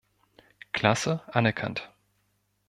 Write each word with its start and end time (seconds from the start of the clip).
Klasse 0.73 1.21
anerkannt. 1.27 1.91